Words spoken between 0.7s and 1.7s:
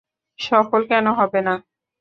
কেন হবে না?